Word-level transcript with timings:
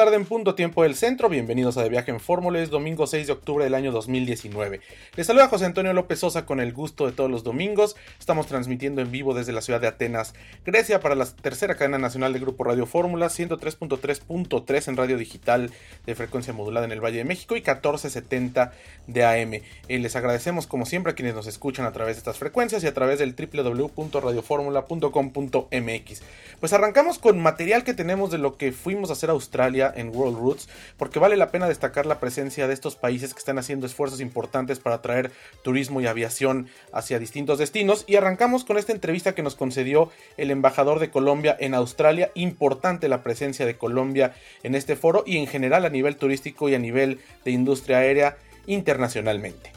Tarde 0.00 0.16
en 0.16 0.24
punto 0.24 0.54
tiempo 0.54 0.82
del 0.82 0.94
centro, 0.94 1.28
bienvenidos 1.28 1.76
a 1.76 1.82
De 1.82 1.90
Viaje 1.90 2.10
en 2.10 2.20
Fórmula, 2.20 2.58
es 2.58 2.70
domingo 2.70 3.06
6 3.06 3.26
de 3.26 3.34
octubre 3.34 3.64
del 3.64 3.74
año 3.74 3.92
2019. 3.92 4.80
Les 5.14 5.26
saluda 5.26 5.48
José 5.48 5.66
Antonio 5.66 5.92
López 5.92 6.20
Sosa 6.20 6.46
con 6.46 6.58
el 6.58 6.72
gusto 6.72 7.04
de 7.04 7.12
todos 7.12 7.30
los 7.30 7.44
domingos, 7.44 7.96
estamos 8.18 8.46
transmitiendo 8.46 9.02
en 9.02 9.10
vivo 9.10 9.34
desde 9.34 9.52
la 9.52 9.60
ciudad 9.60 9.78
de 9.78 9.88
Atenas, 9.88 10.32
Grecia 10.64 11.00
para 11.00 11.14
la 11.14 11.26
tercera 11.26 11.74
cadena 11.74 11.98
nacional 11.98 12.32
de 12.32 12.38
Grupo 12.38 12.64
Radio 12.64 12.86
Fórmula, 12.86 13.26
103.3.3 13.26 14.88
en 14.88 14.96
radio 14.96 15.18
digital 15.18 15.70
de 16.06 16.14
frecuencia 16.14 16.54
modulada 16.54 16.86
en 16.86 16.92
el 16.92 17.04
Valle 17.04 17.18
de 17.18 17.24
México 17.24 17.54
y 17.54 17.58
1470 17.58 18.72
de 19.06 19.22
AM. 19.22 19.52
Eh, 19.52 19.98
les 19.98 20.16
agradecemos 20.16 20.66
como 20.66 20.86
siempre 20.86 21.12
a 21.12 21.14
quienes 21.14 21.34
nos 21.34 21.46
escuchan 21.46 21.84
a 21.84 21.92
través 21.92 22.16
de 22.16 22.20
estas 22.20 22.38
frecuencias 22.38 22.82
y 22.84 22.86
a 22.86 22.94
través 22.94 23.18
del 23.18 23.34
www.radioformula.com.mx. 23.34 26.22
Pues 26.58 26.72
arrancamos 26.72 27.18
con 27.18 27.38
material 27.38 27.84
que 27.84 27.92
tenemos 27.92 28.30
de 28.30 28.38
lo 28.38 28.56
que 28.56 28.72
fuimos 28.72 29.10
a 29.10 29.12
hacer 29.12 29.28
a 29.28 29.34
Australia 29.34 29.89
en 29.94 30.14
World 30.14 30.38
Roots, 30.38 30.68
porque 30.96 31.18
vale 31.18 31.36
la 31.36 31.50
pena 31.50 31.68
destacar 31.68 32.06
la 32.06 32.20
presencia 32.20 32.66
de 32.66 32.74
estos 32.74 32.96
países 32.96 33.34
que 33.34 33.38
están 33.38 33.58
haciendo 33.58 33.86
esfuerzos 33.86 34.20
importantes 34.20 34.78
para 34.78 34.96
atraer 34.96 35.32
turismo 35.62 36.00
y 36.00 36.06
aviación 36.06 36.68
hacia 36.92 37.18
distintos 37.18 37.58
destinos. 37.58 38.04
Y 38.06 38.16
arrancamos 38.16 38.64
con 38.64 38.78
esta 38.78 38.92
entrevista 38.92 39.34
que 39.34 39.42
nos 39.42 39.56
concedió 39.56 40.10
el 40.36 40.50
embajador 40.50 40.98
de 40.98 41.10
Colombia 41.10 41.56
en 41.58 41.74
Australia. 41.74 42.30
Importante 42.34 43.08
la 43.08 43.22
presencia 43.22 43.66
de 43.66 43.76
Colombia 43.76 44.34
en 44.62 44.74
este 44.74 44.96
foro 44.96 45.24
y 45.26 45.36
en 45.36 45.46
general 45.46 45.84
a 45.84 45.90
nivel 45.90 46.16
turístico 46.16 46.68
y 46.68 46.74
a 46.74 46.78
nivel 46.78 47.20
de 47.44 47.50
industria 47.50 47.98
aérea 47.98 48.36
internacionalmente. 48.66 49.72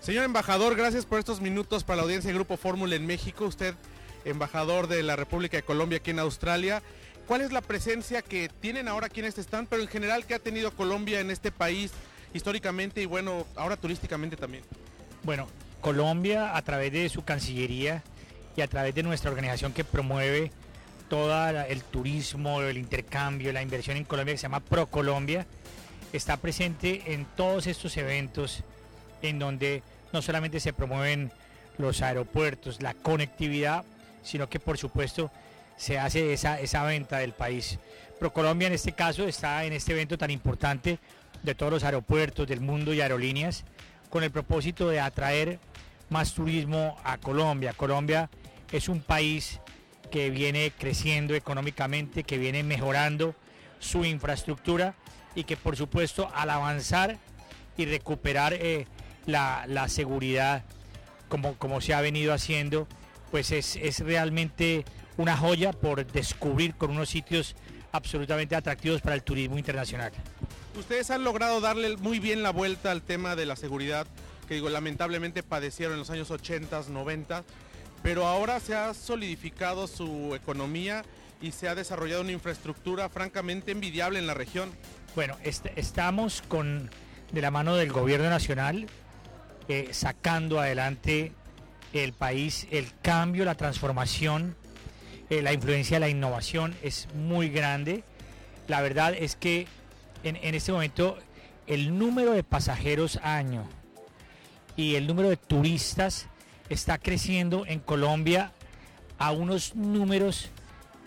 Señor 0.00 0.24
embajador, 0.24 0.76
gracias 0.76 1.04
por 1.04 1.18
estos 1.18 1.40
minutos 1.40 1.82
para 1.82 1.96
la 1.96 2.02
audiencia 2.04 2.28
de 2.28 2.34
Grupo 2.34 2.56
Fórmula 2.56 2.94
en 2.94 3.06
México. 3.06 3.44
Usted, 3.44 3.74
embajador 4.24 4.86
de 4.86 5.02
la 5.02 5.16
República 5.16 5.56
de 5.56 5.64
Colombia 5.64 5.98
aquí 5.98 6.12
en 6.12 6.20
Australia. 6.20 6.80
¿Cuál 7.26 7.40
es 7.40 7.50
la 7.50 7.60
presencia 7.60 8.22
que 8.22 8.48
tienen 8.60 8.86
ahora 8.86 9.06
aquí 9.06 9.18
en 9.18 9.26
este 9.26 9.40
stand, 9.40 9.68
pero 9.68 9.82
en 9.82 9.88
general 9.88 10.24
que 10.24 10.34
ha 10.34 10.38
tenido 10.38 10.70
Colombia 10.70 11.18
en 11.18 11.32
este 11.32 11.50
país 11.50 11.90
históricamente 12.32 13.02
y 13.02 13.06
bueno, 13.06 13.44
ahora 13.56 13.76
turísticamente 13.76 14.36
también? 14.36 14.62
Bueno, 15.24 15.48
Colombia 15.80 16.56
a 16.56 16.62
través 16.62 16.92
de 16.92 17.08
su 17.08 17.24
Cancillería 17.24 18.04
y 18.56 18.60
a 18.60 18.68
través 18.68 18.94
de 18.94 19.02
nuestra 19.02 19.30
organización 19.30 19.72
que 19.72 19.82
promueve 19.82 20.52
todo 21.08 21.36
el 21.64 21.82
turismo, 21.82 22.62
el 22.62 22.78
intercambio, 22.78 23.52
la 23.52 23.62
inversión 23.62 23.96
en 23.96 24.04
Colombia 24.04 24.34
que 24.34 24.38
se 24.38 24.42
llama 24.42 24.60
ProColombia, 24.60 25.46
está 26.12 26.36
presente 26.36 27.12
en 27.12 27.24
todos 27.36 27.66
estos 27.66 27.96
eventos 27.96 28.62
en 29.22 29.40
donde 29.40 29.82
no 30.12 30.22
solamente 30.22 30.60
se 30.60 30.72
promueven 30.72 31.32
los 31.78 32.02
aeropuertos, 32.02 32.82
la 32.82 32.94
conectividad, 32.94 33.84
sino 34.22 34.48
que 34.48 34.60
por 34.60 34.78
supuesto 34.78 35.30
se 35.76 35.98
hace 35.98 36.32
esa, 36.32 36.60
esa 36.60 36.82
venta 36.84 37.18
del 37.18 37.32
país. 37.32 37.78
ProColombia 38.18 38.68
en 38.68 38.74
este 38.74 38.92
caso 38.92 39.26
está 39.28 39.64
en 39.64 39.72
este 39.72 39.92
evento 39.92 40.16
tan 40.16 40.30
importante 40.30 40.98
de 41.42 41.54
todos 41.54 41.72
los 41.72 41.84
aeropuertos 41.84 42.46
del 42.48 42.60
mundo 42.60 42.94
y 42.94 43.00
aerolíneas 43.00 43.64
con 44.10 44.22
el 44.22 44.30
propósito 44.30 44.88
de 44.88 45.00
atraer 45.00 45.58
más 46.08 46.32
turismo 46.32 46.96
a 47.04 47.18
Colombia. 47.18 47.72
Colombia 47.74 48.30
es 48.72 48.88
un 48.88 49.00
país 49.00 49.60
que 50.10 50.30
viene 50.30 50.72
creciendo 50.76 51.34
económicamente, 51.34 52.24
que 52.24 52.38
viene 52.38 52.62
mejorando 52.62 53.34
su 53.78 54.04
infraestructura 54.04 54.94
y 55.34 55.44
que 55.44 55.56
por 55.56 55.76
supuesto 55.76 56.30
al 56.34 56.50
avanzar 56.50 57.18
y 57.76 57.84
recuperar 57.84 58.54
eh, 58.54 58.86
la, 59.26 59.86
seguridad 59.88 60.64
como, 61.28 61.54
como 61.58 61.80
se 61.80 61.92
ha 61.92 62.00
venido 62.00 62.32
haciendo, 62.32 62.86
pues 63.30 63.50
es, 63.50 63.76
es 63.76 64.00
realmente 64.00 64.84
una 65.16 65.36
joya 65.36 65.72
por 65.72 66.06
descubrir 66.06 66.74
con 66.74 66.90
unos 66.90 67.08
sitios 67.08 67.56
absolutamente 67.92 68.54
atractivos 68.54 69.00
para 69.00 69.14
el 69.14 69.22
turismo 69.22 69.58
internacional. 69.58 70.12
Ustedes 70.78 71.10
han 71.10 71.24
logrado 71.24 71.60
darle 71.60 71.96
muy 71.96 72.18
bien 72.18 72.42
la 72.42 72.50
vuelta 72.50 72.90
al 72.90 73.02
tema 73.02 73.34
de 73.34 73.46
la 73.46 73.56
seguridad, 73.56 74.06
que 74.46 74.54
digo, 74.54 74.68
lamentablemente 74.68 75.42
padecieron 75.42 75.94
en 75.94 76.00
los 76.00 76.10
años 76.10 76.30
80, 76.30 76.84
90, 76.90 77.44
pero 78.02 78.26
ahora 78.26 78.60
se 78.60 78.74
ha 78.74 78.92
solidificado 78.92 79.86
su 79.86 80.34
economía 80.34 81.02
y 81.40 81.52
se 81.52 81.68
ha 81.68 81.74
desarrollado 81.74 82.22
una 82.22 82.32
infraestructura 82.32 83.08
francamente 83.08 83.72
envidiable 83.72 84.18
en 84.18 84.26
la 84.26 84.34
región. 84.34 84.70
Bueno, 85.14 85.36
estamos 85.42 86.42
con, 86.46 86.90
de 87.32 87.40
la 87.40 87.50
mano 87.50 87.76
del 87.76 87.90
gobierno 87.90 88.28
nacional, 88.28 88.86
eh, 89.68 89.88
sacando 89.92 90.60
adelante 90.60 91.32
el 91.92 92.12
país, 92.12 92.66
el 92.70 92.88
cambio, 93.00 93.44
la 93.44 93.54
transformación 93.54 94.54
eh, 95.28 95.42
la 95.42 95.52
influencia 95.52 95.96
de 95.96 96.00
la 96.00 96.08
innovación 96.08 96.74
es 96.82 97.08
muy 97.14 97.48
grande. 97.48 98.04
La 98.68 98.80
verdad 98.80 99.12
es 99.12 99.34
que 99.34 99.66
en, 100.22 100.36
este 100.54 100.72
momento 100.72 101.18
el 101.66 101.98
número 101.98 102.32
de 102.32 102.44
pasajeros 102.44 103.18
año 103.22 103.64
y 104.76 104.94
el 104.94 105.06
número 105.06 105.28
de 105.28 105.36
turistas 105.36 106.28
está 106.68 106.98
creciendo 106.98 107.64
en 107.66 107.80
Colombia 107.80 108.52
a 109.18 109.32
unos 109.32 109.74
números 109.74 110.50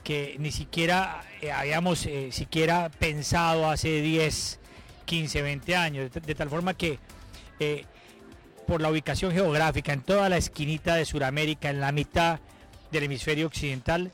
que 0.04 0.36
ni 0.40 0.52
siquiera 0.52 1.24
eh, 1.42 1.52
habíamos 1.52 2.06
eh, 2.06 2.30
siquiera 2.32 2.90
pensado 2.90 3.70
hace 3.70 4.02
10, 4.02 4.60
15, 5.06 5.42
20 5.42 5.76
años. 5.76 6.12
De, 6.12 6.36
tal 6.36 6.50
forma 6.50 6.74
que 6.74 7.00
por 8.68 8.82
la 8.82 8.90
ubicación 8.90 9.32
geográfica 9.32 9.94
en 9.94 10.02
toda 10.02 10.30
la 10.30 10.38
esquinita 10.38 10.96
de 10.96 11.06
Sudamérica, 11.06 11.70
en 11.70 11.82
la 11.82 11.92
mitad 11.92 12.40
del 12.92 13.04
hemisferio 13.04 13.48
occidental, 13.48 14.12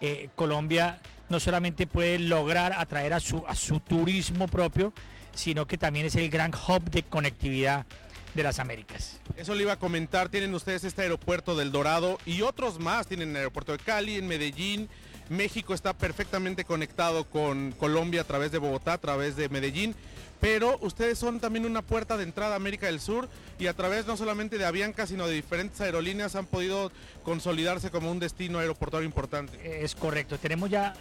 eh, 0.00 0.28
Colombia 0.34 1.00
no 1.28 1.40
solamente 1.40 1.86
puede 1.86 2.18
lograr 2.18 2.72
atraer 2.72 3.12
a 3.12 3.20
su, 3.20 3.44
a 3.46 3.54
su 3.54 3.80
turismo 3.80 4.48
propio, 4.48 4.92
sino 5.34 5.66
que 5.66 5.78
también 5.78 6.06
es 6.06 6.16
el 6.16 6.30
gran 6.30 6.52
hub 6.54 6.90
de 6.90 7.02
conectividad 7.02 7.86
de 8.34 8.42
las 8.42 8.58
Américas. 8.58 9.20
Eso 9.36 9.54
le 9.54 9.62
iba 9.62 9.72
a 9.72 9.78
comentar, 9.78 10.28
tienen 10.28 10.54
ustedes 10.54 10.84
este 10.84 11.02
aeropuerto 11.02 11.56
del 11.56 11.72
Dorado 11.72 12.18
y 12.26 12.42
otros 12.42 12.78
más, 12.78 13.06
tienen 13.06 13.30
el 13.30 13.36
aeropuerto 13.36 13.72
de 13.72 13.78
Cali, 13.78 14.16
en 14.16 14.28
Medellín, 14.28 14.88
México 15.28 15.74
está 15.74 15.92
perfectamente 15.92 16.64
conectado 16.64 17.24
con 17.24 17.72
Colombia 17.72 18.22
a 18.22 18.24
través 18.24 18.52
de 18.52 18.58
Bogotá, 18.58 18.94
a 18.94 18.98
través 18.98 19.36
de 19.36 19.48
Medellín 19.48 19.94
pero 20.40 20.78
ustedes 20.82 21.18
son 21.18 21.40
también 21.40 21.64
una 21.64 21.82
puerta 21.82 22.16
de 22.16 22.24
entrada 22.24 22.54
a 22.54 22.56
América 22.56 22.86
del 22.86 23.00
Sur 23.00 23.28
y 23.58 23.66
a 23.68 23.74
través 23.74 24.06
no 24.06 24.16
solamente 24.16 24.58
de 24.58 24.64
Avianca, 24.64 25.06
sino 25.06 25.26
de 25.26 25.34
diferentes 25.34 25.80
aerolíneas 25.80 26.36
han 26.36 26.46
podido 26.46 26.92
consolidarse 27.22 27.90
como 27.90 28.10
un 28.10 28.18
destino 28.18 28.58
aeroportuario 28.58 29.06
importante. 29.06 29.82
Es 29.82 29.94
correcto, 29.94 30.38
tenemos 30.38 30.70
ya 30.70 30.94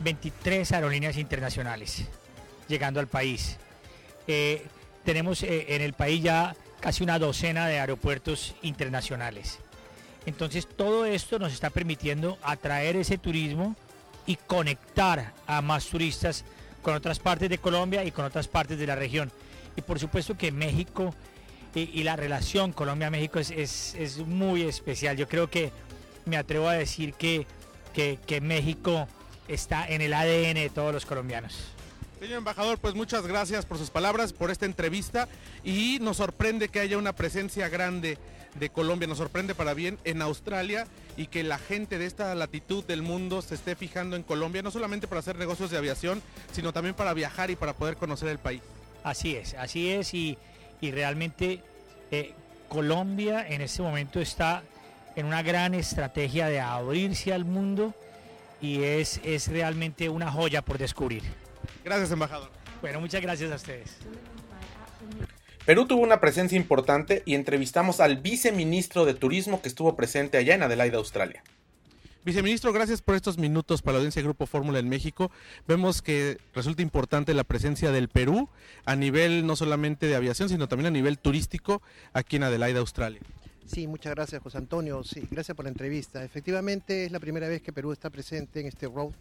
23 0.00 0.70
aerolíneas 0.72 1.16
internacionales 1.16 2.04
llegando 2.68 3.00
al 3.00 3.06
país. 3.06 3.56
Eh, 4.26 4.66
tenemos 5.04 5.42
eh, 5.42 5.66
en 5.74 5.82
el 5.82 5.92
país 5.92 6.22
ya 6.22 6.54
casi 6.80 7.02
una 7.02 7.18
docena 7.18 7.66
de 7.66 7.80
aeropuertos 7.80 8.54
internacionales. 8.62 9.58
Entonces 10.26 10.66
todo 10.66 11.04
esto 11.04 11.38
nos 11.38 11.52
está 11.52 11.70
permitiendo 11.70 12.38
atraer 12.42 12.96
ese 12.96 13.18
turismo 13.18 13.76
y 14.26 14.36
conectar 14.36 15.32
a 15.46 15.60
más 15.60 15.86
turistas 15.86 16.44
con 16.82 16.94
otras 16.94 17.18
partes 17.18 17.50
de 17.50 17.58
Colombia 17.58 18.04
y 18.04 18.10
con 18.10 18.24
otras 18.24 18.48
partes 18.48 18.78
de 18.78 18.86
la 18.86 18.94
región. 18.94 19.30
Y 19.76 19.82
por 19.82 19.98
supuesto 19.98 20.36
que 20.36 20.52
México 20.52 21.14
y, 21.74 22.04
la 22.04 22.14
relación 22.14 22.72
Colombia-México 22.72 23.40
es, 23.40 24.18
muy 24.26 24.62
especial. 24.62 25.16
Yo 25.16 25.28
creo 25.28 25.50
que 25.50 25.72
me 26.24 26.36
atrevo 26.36 26.68
a 26.68 26.74
decir 26.74 27.14
que, 27.14 27.46
que, 27.92 28.40
México 28.40 29.08
está 29.48 29.86
en 29.88 30.00
el 30.00 30.14
ADN 30.14 30.54
de 30.54 30.70
todos 30.72 30.92
los 30.94 31.04
colombianos. 31.04 31.73
Señor 32.20 32.38
embajador, 32.38 32.78
pues 32.78 32.94
muchas 32.94 33.26
gracias 33.26 33.66
por 33.66 33.76
sus 33.76 33.90
palabras, 33.90 34.32
por 34.32 34.50
esta 34.50 34.66
entrevista 34.66 35.28
y 35.62 35.98
nos 36.00 36.16
sorprende 36.18 36.68
que 36.68 36.80
haya 36.80 36.96
una 36.96 37.12
presencia 37.12 37.68
grande 37.68 38.18
de 38.58 38.70
Colombia, 38.70 39.08
nos 39.08 39.18
sorprende 39.18 39.54
para 39.54 39.74
bien 39.74 39.98
en 40.04 40.22
Australia 40.22 40.86
y 41.16 41.26
que 41.26 41.42
la 41.42 41.58
gente 41.58 41.98
de 41.98 42.06
esta 42.06 42.34
latitud 42.34 42.84
del 42.84 43.02
mundo 43.02 43.42
se 43.42 43.56
esté 43.56 43.74
fijando 43.76 44.16
en 44.16 44.22
Colombia, 44.22 44.62
no 44.62 44.70
solamente 44.70 45.06
para 45.06 45.18
hacer 45.18 45.36
negocios 45.36 45.70
de 45.70 45.76
aviación, 45.76 46.22
sino 46.52 46.72
también 46.72 46.94
para 46.94 47.12
viajar 47.14 47.50
y 47.50 47.56
para 47.56 47.74
poder 47.74 47.96
conocer 47.96 48.28
el 48.28 48.38
país. 48.38 48.62
Así 49.02 49.36
es, 49.36 49.54
así 49.54 49.90
es 49.90 50.14
y, 50.14 50.38
y 50.80 50.92
realmente 50.92 51.62
eh, 52.10 52.32
Colombia 52.68 53.46
en 53.46 53.60
este 53.60 53.82
momento 53.82 54.20
está 54.20 54.62
en 55.16 55.26
una 55.26 55.42
gran 55.42 55.74
estrategia 55.74 56.46
de 56.46 56.60
abrirse 56.60 57.32
al 57.34 57.44
mundo 57.44 57.92
y 58.60 58.82
es, 58.82 59.20
es 59.24 59.48
realmente 59.48 60.08
una 60.08 60.30
joya 60.30 60.62
por 60.62 60.78
descubrir. 60.78 61.43
Gracias, 61.84 62.10
embajador. 62.10 62.50
Bueno, 62.80 63.00
muchas 63.00 63.22
gracias 63.22 63.50
a 63.50 63.56
ustedes. 63.56 63.96
Perú 65.64 65.86
tuvo 65.86 66.02
una 66.02 66.20
presencia 66.20 66.56
importante 66.56 67.22
y 67.24 67.34
entrevistamos 67.34 68.00
al 68.00 68.18
viceministro 68.18 69.06
de 69.06 69.14
Turismo 69.14 69.62
que 69.62 69.68
estuvo 69.68 69.96
presente 69.96 70.36
allá 70.36 70.54
en 70.54 70.62
Adelaida, 70.62 70.98
Australia. 70.98 71.42
Viceministro, 72.24 72.72
gracias 72.72 73.02
por 73.02 73.14
estos 73.14 73.36
minutos 73.36 73.82
para 73.82 73.94
la 73.94 73.98
audiencia 73.98 74.20
de 74.20 74.24
Grupo 74.28 74.46
Fórmula 74.46 74.78
en 74.78 74.88
México. 74.88 75.30
Vemos 75.66 76.00
que 76.00 76.38
resulta 76.54 76.80
importante 76.80 77.34
la 77.34 77.44
presencia 77.44 77.92
del 77.92 78.08
Perú 78.08 78.48
a 78.86 78.96
nivel 78.96 79.46
no 79.46 79.56
solamente 79.56 80.06
de 80.06 80.16
aviación, 80.16 80.48
sino 80.48 80.68
también 80.68 80.86
a 80.86 80.90
nivel 80.90 81.18
turístico 81.18 81.82
aquí 82.14 82.36
en 82.36 82.44
Adelaida, 82.44 82.80
Australia. 82.80 83.20
Sí, 83.66 83.86
muchas 83.86 84.14
gracias 84.14 84.42
José 84.42 84.58
Antonio. 84.58 85.02
Sí, 85.04 85.26
gracias 85.30 85.54
por 85.54 85.64
la 85.64 85.70
entrevista. 85.70 86.24
Efectivamente 86.24 87.06
es 87.06 87.12
la 87.12 87.20
primera 87.20 87.48
vez 87.48 87.62
que 87.62 87.72
Perú 87.72 87.92
está 87.92 88.10
presente 88.10 88.60
en 88.60 88.66
este 88.66 88.86
road 88.86 89.12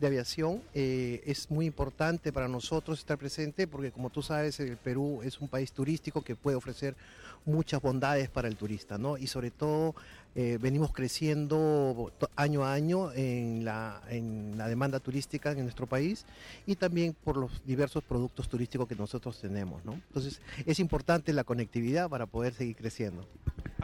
de 0.00 0.06
aviación. 0.06 0.62
Eh, 0.74 1.22
es 1.26 1.50
muy 1.50 1.66
importante 1.66 2.32
para 2.32 2.48
nosotros 2.48 2.98
estar 2.98 3.18
presente 3.18 3.66
porque 3.66 3.90
como 3.90 4.10
tú 4.10 4.22
sabes 4.22 4.58
el 4.60 4.76
Perú 4.76 5.20
es 5.22 5.40
un 5.40 5.48
país 5.48 5.72
turístico 5.72 6.22
que 6.22 6.36
puede 6.36 6.56
ofrecer 6.56 6.96
muchas 7.44 7.80
bondades 7.80 8.28
para 8.30 8.48
el 8.48 8.56
turista, 8.56 8.98
¿no? 8.98 9.18
Y 9.18 9.26
sobre 9.26 9.50
todo 9.50 9.94
eh, 10.34 10.58
venimos 10.60 10.92
creciendo 10.92 12.12
año 12.36 12.64
a 12.64 12.72
año 12.72 13.12
en 13.12 13.64
la, 13.64 14.02
en 14.08 14.56
la 14.56 14.68
demanda 14.68 14.98
turística 14.98 15.52
en 15.52 15.62
nuestro 15.62 15.86
país 15.86 16.24
y 16.66 16.76
también 16.76 17.14
por 17.14 17.36
los 17.36 17.64
diversos 17.64 18.02
productos 18.02 18.48
turísticos 18.48 18.88
que 18.88 18.96
nosotros 18.96 19.40
tenemos, 19.40 19.84
¿no? 19.84 19.92
Entonces 19.92 20.40
es 20.66 20.80
importante 20.80 21.32
la 21.32 21.44
conectividad 21.44 22.08
para 22.08 22.26
poder 22.26 22.54
seguir 22.54 22.76
creciendo. 22.76 23.26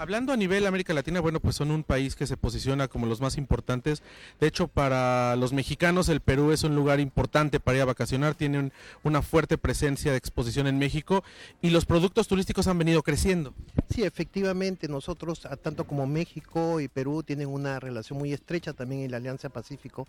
Hablando 0.00 0.32
a 0.32 0.36
nivel 0.38 0.66
América 0.66 0.94
Latina, 0.94 1.20
bueno, 1.20 1.40
pues 1.40 1.56
son 1.56 1.70
un 1.70 1.84
país 1.84 2.16
que 2.16 2.26
se 2.26 2.38
posiciona 2.38 2.88
como 2.88 3.04
los 3.04 3.20
más 3.20 3.36
importantes. 3.36 4.02
De 4.40 4.46
hecho, 4.46 4.66
para 4.66 5.36
los 5.36 5.52
mexicanos 5.52 6.08
el 6.08 6.22
Perú 6.22 6.52
es 6.52 6.64
un 6.64 6.74
lugar 6.74 7.00
importante 7.00 7.60
para 7.60 7.76
ir 7.76 7.82
a 7.82 7.84
vacacionar, 7.84 8.34
tienen 8.34 8.72
una 9.02 9.20
fuerte 9.20 9.58
presencia 9.58 10.10
de 10.10 10.16
exposición 10.16 10.66
en 10.66 10.78
México 10.78 11.22
y 11.60 11.68
los 11.68 11.84
productos 11.84 12.28
turísticos 12.28 12.66
han 12.66 12.78
venido 12.78 13.02
creciendo. 13.02 13.52
Sí, 13.90 14.02
efectivamente, 14.02 14.88
nosotros, 14.88 15.46
tanto 15.62 15.84
como 15.86 16.06
México 16.06 16.80
y 16.80 16.88
Perú, 16.88 17.22
tienen 17.22 17.48
una 17.48 17.78
relación 17.78 18.18
muy 18.18 18.32
estrecha 18.32 18.72
también 18.72 19.02
en 19.02 19.10
la 19.10 19.18
Alianza 19.18 19.50
Pacífico 19.50 20.08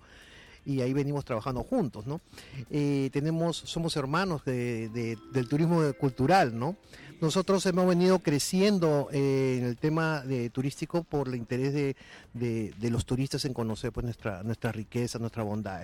y 0.65 0.79
ahí 0.79 0.93
venimos 0.93 1.25
trabajando 1.25 1.63
juntos, 1.63 2.07
¿no? 2.07 2.21
Eh, 2.69 3.09
tenemos, 3.11 3.57
somos 3.57 3.97
hermanos 3.97 4.45
de, 4.45 4.87
de, 4.87 5.17
del 5.33 5.49
turismo 5.49 5.81
cultural, 5.99 6.57
¿no? 6.57 6.77
Nosotros 7.21 7.63
hemos 7.67 7.87
venido 7.87 8.17
creciendo 8.17 9.07
eh, 9.11 9.57
en 9.59 9.65
el 9.65 9.77
tema 9.77 10.21
de 10.21 10.49
turístico 10.49 11.03
por 11.03 11.27
el 11.27 11.35
interés 11.35 11.95
de, 12.33 12.73
los 12.89 13.05
turistas 13.05 13.45
en 13.45 13.53
conocer 13.53 13.91
pues 13.91 14.03
nuestra, 14.03 14.41
nuestra 14.41 14.71
riqueza, 14.71 15.19
nuestra 15.19 15.43
bondad. 15.43 15.83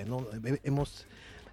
Hemos 0.63 1.05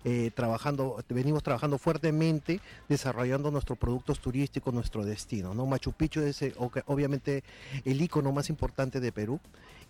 eh, 0.07 0.31
trabajando, 0.35 1.03
venimos 1.11 1.43
trabajando 1.43 1.79
fuertemente 1.79 2.61
desarrollando 2.89 3.51
nuestros 3.51 3.79
productos 3.79 4.21
turísticos, 4.21 4.73
nuestro 4.73 5.05
destino. 5.05 5.53
¿no? 5.53 5.67
Machu 5.67 5.93
Picchu 5.93 6.21
es 6.21 6.41
eh, 6.41 6.55
obviamente 6.87 7.45
el 7.85 8.01
icono 8.01 8.33
más 8.33 8.49
importante 8.49 9.01
de 9.01 9.13
Perú 9.13 9.39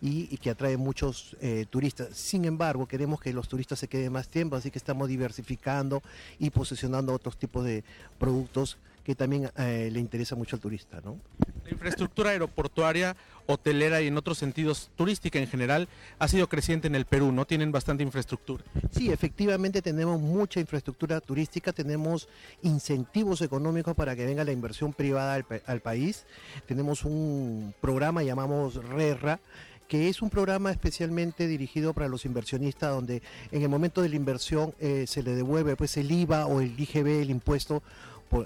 y, 0.00 0.29
y 0.32 0.38
que 0.38 0.50
atrae 0.50 0.76
muchos 0.76 1.37
eh, 1.40 1.67
turistas. 1.70 2.17
Sin 2.17 2.44
embargo, 2.44 2.87
queremos 2.87 3.20
que 3.20 3.32
los 3.32 3.49
turistas 3.49 3.79
se 3.79 3.88
queden 3.88 4.12
más 4.12 4.29
tiempo, 4.29 4.56
así 4.56 4.70
que 4.70 4.79
estamos 4.79 5.08
diversificando 5.08 6.02
y 6.38 6.50
posicionando 6.50 7.12
otros 7.12 7.37
tipos 7.37 7.64
de 7.64 7.82
productos 8.19 8.76
que 9.04 9.14
también 9.14 9.50
eh, 9.56 9.90
le 9.92 10.00
interesa 10.00 10.34
mucho 10.34 10.56
al 10.56 10.60
turista. 10.60 11.00
¿no? 11.04 11.18
La 11.64 11.70
infraestructura 11.70 12.30
aeroportuaria, 12.30 13.16
hotelera 13.46 14.00
y 14.00 14.08
en 14.08 14.16
otros 14.16 14.38
sentidos 14.38 14.90
turística 14.96 15.38
en 15.38 15.46
general 15.46 15.88
ha 16.18 16.26
sido 16.28 16.48
creciente 16.48 16.88
en 16.88 16.94
el 16.94 17.04
Perú, 17.04 17.30
¿no? 17.30 17.44
Tienen 17.44 17.70
bastante 17.70 18.02
infraestructura. 18.02 18.64
Sí, 18.90 19.12
efectivamente 19.12 19.82
tenemos 19.82 20.18
mucha 20.18 20.60
infraestructura 20.60 21.20
turística, 21.20 21.72
tenemos 21.72 22.28
incentivos 22.62 23.42
económicos 23.42 23.94
para 23.94 24.16
que 24.16 24.24
venga 24.24 24.44
la 24.44 24.52
inversión 24.52 24.94
privada 24.94 25.34
al, 25.34 25.46
al 25.66 25.80
país. 25.80 26.24
Tenemos 26.66 27.04
un 27.04 27.74
programa 27.80 28.22
llamamos 28.22 28.76
RERRA 28.76 29.40
que 29.88 30.08
es 30.08 30.22
un 30.22 30.30
programa 30.30 30.70
especialmente 30.70 31.46
dirigido 31.46 31.92
para 31.92 32.08
los 32.08 32.24
inversionistas 32.24 32.90
donde 32.90 33.22
en 33.52 33.62
el 33.62 33.68
momento 33.68 34.02
de 34.02 34.08
la 34.08 34.16
inversión 34.16 34.74
eh, 34.80 35.04
se 35.06 35.22
le 35.22 35.34
devuelve 35.34 35.76
pues 35.76 35.96
el 35.96 36.10
IVA 36.10 36.46
o 36.46 36.60
el 36.60 36.78
IGB, 36.78 37.22
el 37.22 37.30
impuesto 37.30 37.82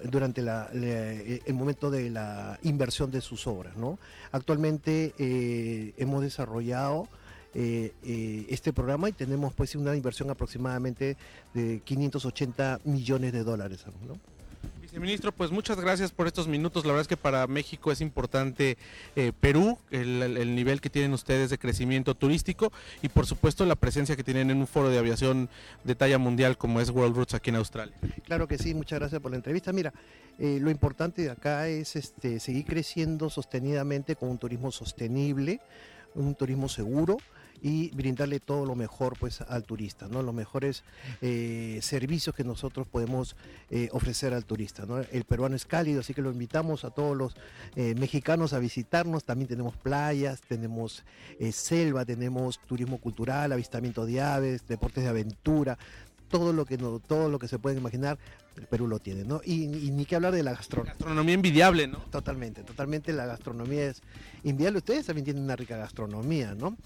durante 0.04 0.42
la, 0.42 0.68
el 0.72 1.54
momento 1.54 1.90
de 1.90 2.10
la 2.10 2.58
inversión 2.62 3.10
de 3.10 3.20
sus 3.20 3.46
obras. 3.46 3.76
¿no? 3.76 3.98
Actualmente 4.32 5.14
eh, 5.18 5.94
hemos 5.96 6.22
desarrollado 6.22 7.08
eh, 7.54 7.92
eh, 8.04 8.46
este 8.50 8.72
programa 8.72 9.08
y 9.08 9.12
tenemos 9.12 9.54
pues 9.54 9.74
una 9.74 9.96
inversión 9.96 10.30
aproximadamente 10.30 11.16
de 11.54 11.80
580 11.84 12.80
millones 12.84 13.32
de 13.32 13.44
dólares. 13.44 13.84
¿no? 14.06 14.18
Viceministro, 14.98 15.30
pues 15.30 15.52
muchas 15.52 15.80
gracias 15.80 16.10
por 16.10 16.26
estos 16.26 16.48
minutos. 16.48 16.84
La 16.84 16.90
verdad 16.90 17.02
es 17.02 17.06
que 17.06 17.16
para 17.16 17.46
México 17.46 17.92
es 17.92 18.00
importante 18.00 18.76
eh, 19.14 19.30
Perú, 19.38 19.78
el, 19.92 20.20
el, 20.22 20.56
nivel 20.56 20.80
que 20.80 20.90
tienen 20.90 21.12
ustedes 21.12 21.50
de 21.50 21.58
crecimiento 21.58 22.16
turístico 22.16 22.72
y 23.00 23.08
por 23.08 23.24
supuesto 23.24 23.64
la 23.64 23.76
presencia 23.76 24.16
que 24.16 24.24
tienen 24.24 24.50
en 24.50 24.58
un 24.58 24.66
foro 24.66 24.90
de 24.90 24.98
aviación 24.98 25.48
de 25.84 25.94
talla 25.94 26.18
mundial 26.18 26.58
como 26.58 26.80
es 26.80 26.90
World 26.90 27.14
Routes 27.14 27.34
aquí 27.34 27.50
en 27.50 27.56
Australia. 27.56 27.94
Claro 28.24 28.48
que 28.48 28.58
sí, 28.58 28.74
muchas 28.74 28.98
gracias 28.98 29.22
por 29.22 29.30
la 29.30 29.36
entrevista. 29.36 29.72
Mira, 29.72 29.94
eh, 30.36 30.58
lo 30.60 30.68
importante 30.68 31.22
de 31.22 31.30
acá 31.30 31.68
es 31.68 31.94
este, 31.94 32.40
seguir 32.40 32.64
creciendo 32.64 33.30
sostenidamente 33.30 34.16
con 34.16 34.30
un 34.30 34.38
turismo 34.38 34.72
sostenible, 34.72 35.60
un 36.16 36.34
turismo 36.34 36.68
seguro 36.68 37.18
y 37.62 37.90
brindarle 37.90 38.40
todo 38.40 38.64
lo 38.64 38.74
mejor 38.74 39.16
pues 39.18 39.40
al 39.40 39.64
turista, 39.64 40.08
¿no? 40.08 40.22
los 40.22 40.34
mejores 40.34 40.84
eh, 41.20 41.78
servicios 41.82 42.34
que 42.34 42.44
nosotros 42.44 42.86
podemos 42.86 43.36
eh, 43.70 43.88
ofrecer 43.92 44.34
al 44.34 44.44
turista. 44.44 44.86
¿no? 44.86 44.98
El 44.98 45.24
peruano 45.24 45.56
es 45.56 45.64
cálido, 45.64 46.00
así 46.00 46.14
que 46.14 46.22
lo 46.22 46.30
invitamos 46.30 46.84
a 46.84 46.90
todos 46.90 47.16
los 47.16 47.36
eh, 47.76 47.94
mexicanos 47.96 48.52
a 48.52 48.58
visitarnos. 48.58 49.24
También 49.24 49.48
tenemos 49.48 49.76
playas, 49.76 50.40
tenemos 50.40 51.04
selva, 51.52 52.04
tenemos 52.04 52.58
turismo 52.66 52.98
cultural, 52.98 53.52
avistamiento 53.52 54.06
de 54.06 54.20
aves, 54.20 54.66
deportes 54.66 55.04
de 55.04 55.10
aventura, 55.10 55.78
todo 56.28 56.52
lo 56.52 56.64
que 56.64 56.78
no, 56.78 57.00
todo 57.00 57.28
lo 57.28 57.38
que 57.38 57.48
se 57.48 57.58
pueden 57.58 57.78
imaginar, 57.78 58.18
el 58.56 58.66
Perú 58.66 58.88
lo 58.88 58.98
tiene, 58.98 59.24
¿no? 59.24 59.40
Y, 59.44 59.64
y 59.64 59.90
ni 59.90 60.04
que 60.04 60.16
hablar 60.16 60.34
de 60.34 60.42
la 60.42 60.52
gastronomía. 60.52 60.92
Gastronomía 60.94 61.34
envidiable, 61.34 61.86
¿no? 61.86 61.98
Totalmente, 62.10 62.62
totalmente 62.62 63.12
la 63.12 63.26
gastronomía 63.26 63.86
es 63.86 64.02
envidiable. 64.42 64.78
Ustedes 64.78 65.06
también 65.06 65.24
tienen 65.24 65.44
una 65.44 65.56
rica 65.56 65.76
gastronomía, 65.76 66.54
¿no? 66.54 66.76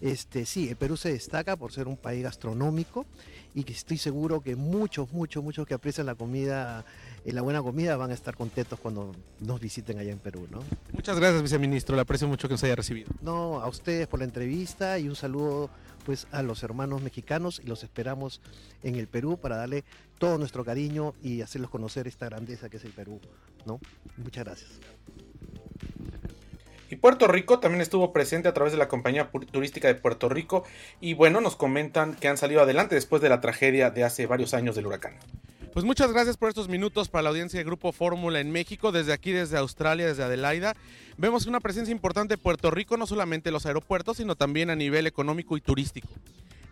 Este, 0.00 0.44
sí, 0.44 0.68
el 0.68 0.76
Perú 0.76 0.96
se 0.96 1.12
destaca 1.12 1.56
por 1.56 1.72
ser 1.72 1.88
un 1.88 1.96
país 1.96 2.22
gastronómico 2.22 3.06
y 3.54 3.64
que 3.64 3.72
estoy 3.72 3.98
seguro 3.98 4.40
que 4.40 4.56
muchos, 4.56 5.12
muchos, 5.12 5.42
muchos 5.42 5.66
que 5.66 5.74
aprecian 5.74 6.06
la 6.06 6.14
comida, 6.14 6.84
eh, 7.24 7.32
la 7.32 7.42
buena 7.42 7.62
comida, 7.62 7.96
van 7.96 8.10
a 8.10 8.14
estar 8.14 8.36
contentos 8.36 8.78
cuando 8.80 9.14
nos 9.40 9.60
visiten 9.60 9.98
allá 9.98 10.10
en 10.10 10.18
Perú, 10.18 10.48
¿no? 10.50 10.60
Muchas 10.92 11.16
gracias, 11.18 11.42
viceministro. 11.42 11.94
Le 11.94 12.02
aprecio 12.02 12.26
mucho 12.28 12.48
que 12.48 12.54
nos 12.54 12.64
haya 12.64 12.74
recibido. 12.74 13.10
No, 13.20 13.60
a 13.60 13.68
ustedes 13.68 14.06
por 14.06 14.18
la 14.18 14.24
entrevista 14.24 14.98
y 14.98 15.08
un 15.08 15.16
saludo 15.16 15.70
pues 16.04 16.26
a 16.32 16.42
los 16.42 16.62
hermanos 16.62 17.02
mexicanos 17.02 17.60
y 17.62 17.66
los 17.66 17.82
esperamos 17.82 18.40
en 18.82 18.96
el 18.96 19.06
Perú 19.06 19.38
para 19.40 19.56
darle 19.56 19.84
todo 20.18 20.38
nuestro 20.38 20.64
cariño 20.64 21.14
y 21.22 21.42
hacerlos 21.42 21.70
conocer 21.70 22.06
esta 22.06 22.26
grandeza 22.26 22.68
que 22.68 22.76
es 22.76 22.84
el 22.84 22.92
Perú, 22.92 23.20
¿no? 23.66 23.80
Muchas 24.16 24.44
gracias. 24.44 24.70
Y 26.90 26.96
Puerto 26.96 27.26
Rico 27.26 27.58
también 27.58 27.80
estuvo 27.80 28.12
presente 28.12 28.48
a 28.48 28.52
través 28.52 28.72
de 28.72 28.78
la 28.78 28.86
compañía 28.86 29.30
turística 29.50 29.88
de 29.88 29.94
Puerto 29.94 30.28
Rico 30.28 30.64
y 31.00 31.14
bueno, 31.14 31.40
nos 31.40 31.56
comentan 31.56 32.14
que 32.14 32.28
han 32.28 32.36
salido 32.36 32.60
adelante 32.60 32.94
después 32.94 33.22
de 33.22 33.30
la 33.30 33.40
tragedia 33.40 33.90
de 33.90 34.04
hace 34.04 34.26
varios 34.26 34.52
años 34.52 34.76
del 34.76 34.86
huracán. 34.86 35.14
Pues 35.72 35.86
muchas 35.86 36.12
gracias 36.12 36.36
por 36.36 36.50
estos 36.50 36.68
minutos 36.68 37.08
para 37.08 37.22
la 37.22 37.30
audiencia 37.30 37.58
de 37.58 37.64
Grupo 37.64 37.92
Fórmula 37.92 38.40
en 38.40 38.50
México, 38.50 38.92
desde 38.92 39.14
aquí, 39.14 39.32
desde 39.32 39.56
Australia, 39.56 40.06
desde 40.06 40.22
Adelaida. 40.22 40.76
Vemos 41.16 41.46
una 41.46 41.60
presencia 41.60 41.92
importante 41.92 42.34
de 42.34 42.38
Puerto 42.38 42.70
Rico, 42.70 42.98
no 42.98 43.06
solamente 43.06 43.48
en 43.48 43.54
los 43.54 43.64
aeropuertos, 43.64 44.18
sino 44.18 44.36
también 44.36 44.68
a 44.68 44.76
nivel 44.76 45.06
económico 45.06 45.56
y 45.56 45.62
turístico. 45.62 46.08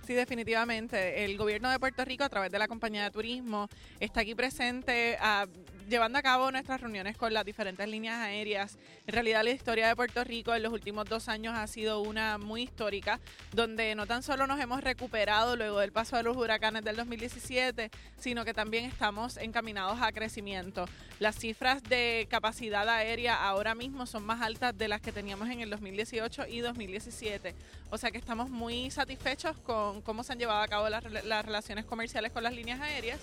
Sí, 0.06 0.12
definitivamente. 0.12 1.24
El 1.24 1.38
gobierno 1.38 1.70
de 1.70 1.78
Puerto 1.78 2.04
Rico, 2.04 2.24
a 2.24 2.28
través 2.28 2.52
de 2.52 2.58
la 2.58 2.68
compañía 2.68 3.04
de 3.04 3.10
turismo, 3.10 3.70
está 4.00 4.20
aquí 4.20 4.34
presente 4.34 5.16
uh, 5.18 5.48
llevando 5.90 6.18
a 6.18 6.22
cabo 6.22 6.52
nuestras 6.52 6.80
reuniones 6.80 7.16
con 7.16 7.34
las 7.34 7.44
diferentes 7.44 7.86
líneas 7.88 8.16
aéreas. 8.20 8.78
En 9.08 9.12
realidad, 9.12 9.42
la 9.42 9.50
historia 9.50 9.88
de 9.88 9.96
Puerto 9.96 10.22
Rico 10.22 10.54
en 10.54 10.62
los 10.62 10.72
últimos 10.72 11.04
dos 11.06 11.28
años 11.28 11.54
ha 11.56 11.66
sido 11.66 12.00
una 12.00 12.38
muy 12.38 12.62
histórica, 12.62 13.18
donde 13.52 13.96
no 13.96 14.06
tan 14.06 14.22
solo 14.22 14.46
nos 14.46 14.60
hemos 14.60 14.84
recuperado 14.84 15.56
luego 15.56 15.80
del 15.80 15.90
paso 15.90 16.16
de 16.16 16.22
los 16.22 16.36
huracanes 16.36 16.84
del 16.84 16.94
2017, 16.94 17.90
sino 18.16 18.44
que 18.44 18.54
también 18.54 18.84
estamos 18.84 19.36
encaminados 19.36 20.00
a 20.00 20.12
crecimiento. 20.12 20.86
Las 21.18 21.36
cifras 21.36 21.82
de 21.82 22.28
capacidad 22.30 22.88
aérea 22.88 23.42
ahora 23.42 23.74
mismo 23.74 24.06
son 24.06 24.24
más 24.24 24.40
altas 24.42 24.78
de 24.78 24.86
las 24.86 25.00
que 25.00 25.10
teníamos 25.10 25.48
en 25.48 25.60
el 25.60 25.70
2018 25.70 26.46
y 26.46 26.60
2017. 26.60 27.52
O 27.90 27.98
sea 27.98 28.12
que 28.12 28.18
estamos 28.18 28.48
muy 28.48 28.92
satisfechos 28.92 29.56
con 29.58 30.02
cómo 30.02 30.22
se 30.22 30.32
han 30.32 30.38
llevado 30.38 30.62
a 30.62 30.68
cabo 30.68 30.88
las, 30.88 31.02
las 31.24 31.44
relaciones 31.44 31.84
comerciales 31.84 32.30
con 32.30 32.44
las 32.44 32.54
líneas 32.54 32.80
aéreas 32.80 33.18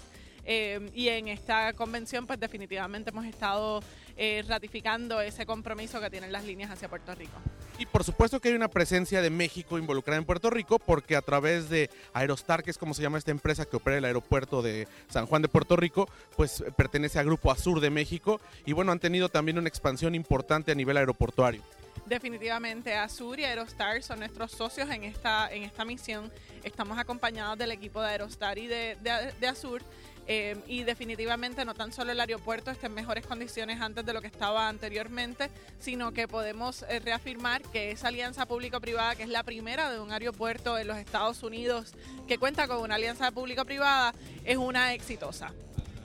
Eh, 0.49 0.89
y 0.95 1.09
en 1.09 1.27
esta 1.27 1.73
convención, 1.73 2.25
pues 2.25 2.39
definitivamente 2.39 3.09
hemos 3.09 3.25
estado 3.25 3.83
eh, 4.15 4.45
ratificando 4.47 5.19
ese 5.19 5.45
compromiso 5.45 5.99
que 5.99 6.09
tienen 6.09 6.31
las 6.31 6.45
líneas 6.45 6.71
hacia 6.71 6.87
Puerto 6.87 7.13
Rico. 7.13 7.37
Y 7.77 7.85
por 7.85 8.05
supuesto 8.05 8.39
que 8.39 8.47
hay 8.47 8.55
una 8.55 8.69
presencia 8.69 9.21
de 9.21 9.29
México 9.29 9.77
involucrada 9.77 10.17
en 10.17 10.25
Puerto 10.25 10.49
Rico 10.49 10.79
porque 10.79 11.17
a 11.17 11.21
través 11.21 11.69
de 11.69 11.89
Aerostar, 12.13 12.63
que 12.63 12.71
es 12.71 12.77
como 12.77 12.93
se 12.93 13.01
llama 13.01 13.17
esta 13.17 13.31
empresa 13.31 13.65
que 13.65 13.75
opera 13.75 13.97
el 13.97 14.05
aeropuerto 14.05 14.61
de 14.61 14.87
San 15.09 15.25
Juan 15.25 15.41
de 15.41 15.49
Puerto 15.49 15.75
Rico, 15.75 16.09
pues 16.37 16.63
pertenece 16.77 17.19
al 17.19 17.25
Grupo 17.25 17.51
Azur 17.51 17.81
de 17.81 17.89
México 17.89 18.39
y 18.65 18.71
bueno, 18.71 18.93
han 18.93 18.99
tenido 18.99 19.27
también 19.27 19.57
una 19.57 19.67
expansión 19.67 20.15
importante 20.15 20.71
a 20.71 20.75
nivel 20.75 20.95
aeroportuario. 20.95 21.61
Definitivamente 22.05 22.95
Azur 22.95 23.37
y 23.37 23.43
Aerostar 23.43 24.01
son 24.01 24.19
nuestros 24.19 24.51
socios 24.51 24.89
en 24.89 25.03
esta, 25.03 25.51
en 25.51 25.63
esta 25.63 25.83
misión. 25.83 26.31
Estamos 26.63 26.97
acompañados 26.97 27.57
del 27.57 27.71
equipo 27.71 28.01
de 28.01 28.07
Aerostar 28.07 28.57
y 28.57 28.67
de, 28.67 28.97
de, 29.01 29.33
de 29.39 29.47
Azur 29.47 29.83
eh, 30.29 30.57
y 30.67 30.83
definitivamente 30.83 31.63
no 31.63 31.73
tan 31.73 31.93
solo 31.93 32.11
el 32.11 32.19
aeropuerto 32.19 32.69
está 32.69 32.87
en 32.87 32.93
mejores 32.93 33.25
condiciones 33.25 33.79
antes 33.79 34.05
de 34.05 34.11
lo 34.11 34.21
que 34.21 34.27
estaba 34.27 34.67
anteriormente, 34.67 35.49
sino 35.79 36.11
que 36.11 36.27
podemos 36.27 36.83
eh, 36.83 36.99
reafirmar 36.99 37.61
que 37.61 37.91
esa 37.91 38.09
alianza 38.09 38.45
público-privada, 38.45 39.15
que 39.15 39.23
es 39.23 39.29
la 39.29 39.43
primera 39.43 39.89
de 39.89 40.01
un 40.01 40.11
aeropuerto 40.11 40.77
en 40.77 40.87
los 40.87 40.97
Estados 40.97 41.43
Unidos 41.43 41.93
que 42.27 42.37
cuenta 42.37 42.67
con 42.67 42.79
una 42.79 42.95
alianza 42.95 43.31
público-privada, 43.31 44.13
es 44.43 44.57
una 44.57 44.93
exitosa. 44.93 45.53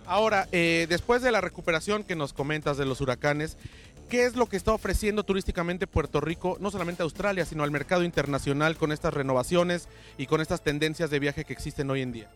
Ahora, 0.06 0.48
eh, 0.52 0.86
después 0.88 1.22
de 1.22 1.32
la 1.32 1.40
recuperación 1.40 2.04
que 2.04 2.14
nos 2.14 2.32
comentas 2.32 2.76
de 2.76 2.86
los 2.86 3.00
huracanes, 3.00 3.56
¿qué 4.08 4.24
es 4.24 4.36
lo 4.36 4.46
que 4.46 4.56
está 4.56 4.72
ofreciendo 4.72 5.24
turísticamente 5.24 5.88
Puerto 5.88 6.20
Rico, 6.20 6.56
no 6.60 6.70
solamente 6.70 7.02
a 7.02 7.04
Australia, 7.04 7.44
sino 7.44 7.64
al 7.64 7.72
mercado 7.72 8.04
internacional 8.04 8.76
con 8.76 8.92
estas 8.92 9.14
renovaciones 9.14 9.88
y 10.16 10.26
con 10.26 10.40
estas 10.40 10.62
tendencias 10.62 11.10
de 11.10 11.18
viaje 11.18 11.44
que 11.44 11.52
existen 11.52 11.90
hoy 11.90 12.02
en 12.02 12.12
día? 12.12 12.30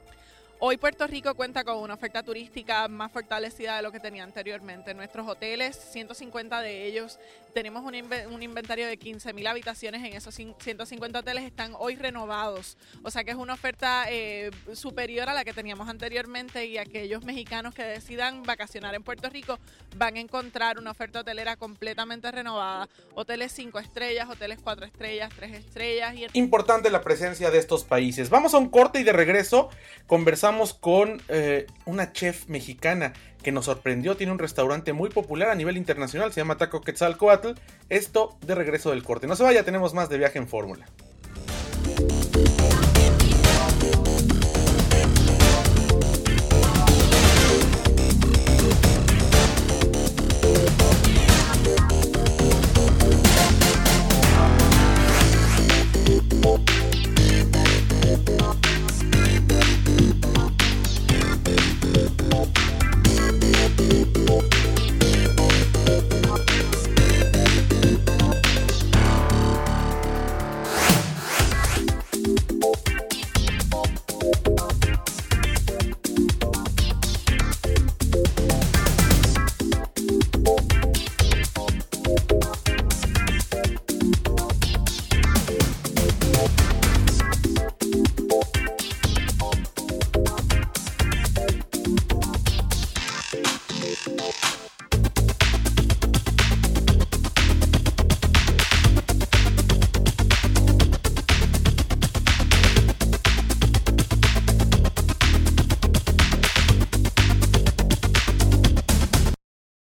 Hoy 0.59 0.79
Puerto 0.79 1.07
Rico 1.07 1.35
cuenta 1.35 1.65
con 1.65 1.77
una 1.77 1.93
oferta 1.93 2.23
turística 2.23 2.89
más 2.89 3.13
fortalecida 3.13 3.77
de 3.77 3.83
lo 3.83 3.93
que 3.93 4.01
tenía 4.01 4.25
anteriormente. 4.25 4.95
Nuestros 4.95 5.29
hoteles, 5.29 5.77
150 5.77 6.63
de 6.63 6.87
ellos, 6.87 7.19
tenemos 7.53 7.85
un, 7.85 8.43
inventario 8.43 8.87
de 8.87 8.99
15.000 8.99 9.49
habitaciones 9.49 10.03
en 10.03 10.15
esos 10.15 10.35
150 10.35 11.19
hoteles, 11.19 11.45
están 11.45 11.73
hoy 11.79 11.97
renovados. 11.97 12.79
O 13.03 13.11
sea 13.11 13.23
que 13.23 13.33
es 13.33 13.37
una 13.37 13.53
oferta 13.53 14.07
eh, 14.09 14.51
superior 14.73 15.29
a 15.29 15.35
la 15.35 15.45
que 15.45 15.53
teníamos 15.53 15.91
anteriormente 15.91 16.65
y 16.65 16.79
aquellos 16.79 17.23
mexicanos 17.25 17.75
que 17.75 17.83
decidan 17.83 18.43
vacacionar 18.43 18.95
en 18.95 19.03
Puerto 19.03 19.29
Rico 19.29 19.59
van 19.97 20.17
a 20.17 20.21
encontrar 20.21 20.79
una 20.79 20.91
oferta 20.91 21.21
hotelera 21.21 21.57
completamente 21.57 22.33
renovada. 22.33 22.89
Hoteles 23.15 23.53
5 23.53 23.79
estrellas, 23.79 24.27
hoteles 24.31 24.59
4 24.63 24.87
estrellas, 24.87 25.31
3 25.37 25.53
estrellas. 25.53 26.15
Y... 26.15 26.39
Importante 26.39 26.89
la 26.91 27.03
presencia 27.03 27.51
de 27.51 27.59
estos 27.59 27.85
países. 27.85 28.31
Vamos 28.31 28.55
a 28.55 28.59
un 28.59 28.71
corte 28.71 29.01
y 29.01 29.05
de 29.05 29.13
regreso 29.13 29.69
conversamos 30.07 30.46
con 30.81 31.21
eh, 31.29 31.67
una 31.87 32.13
chef 32.13 32.47
mexicana 32.47 33.13
que 33.43 33.51
nos 33.51 33.65
sorprendió. 33.65 34.17
Tiene 34.17 34.33
un 34.33 34.39
restaurante 34.39 34.93
muy 34.93 35.11
popular 35.11 35.51
a 35.51 35.55
nivel 35.57 35.77
internacional, 35.77 36.33
se 36.33 36.41
llama 36.41 36.57
Taco 36.57 36.81
Quetzalcoatl. 36.81 37.59
Esto 37.89 38.37
de 38.47 38.55
regreso 38.55 38.91
del 38.91 39.03
corte. 39.03 39.27
No 39.27 39.35
se 39.35 39.43
vaya, 39.43 39.65
tenemos 39.65 39.93
más 39.93 40.09
de 40.09 40.19
viaje 40.19 40.39
en 40.39 40.47
fórmula. 40.47 40.87